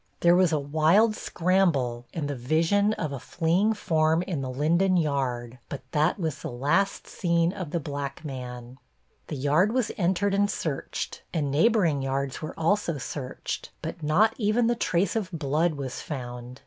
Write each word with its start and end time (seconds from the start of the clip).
There 0.21 0.35
was 0.35 0.51
a 0.51 0.57
wild 0.57 1.15
scramble, 1.15 2.05
and 2.11 2.27
the 2.27 2.33
vision 2.35 2.93
of 2.93 3.11
a 3.11 3.19
fleeing 3.19 3.73
form 3.75 4.23
in 4.23 4.41
the 4.41 4.49
Linden 4.49 4.97
yard, 4.97 5.59
but 5.69 5.83
that 5.91 6.17
was 6.19 6.41
the 6.41 6.49
last 6.49 7.05
seen 7.05 7.53
of 7.53 7.69
the 7.69 7.79
black 7.79 8.25
man. 8.25 8.79
The 9.27 9.35
yard 9.35 9.73
was 9.73 9.91
entered 9.99 10.33
and 10.33 10.49
searched, 10.49 11.21
and 11.35 11.51
neighboring 11.51 12.01
yards 12.01 12.41
were 12.41 12.59
also 12.59 12.97
searched, 12.97 13.69
but 13.83 14.01
not 14.01 14.33
even 14.37 14.65
the 14.65 14.73
trace 14.75 15.15
of 15.15 15.29
blood 15.31 15.75
was 15.75 16.01
found. 16.01 16.59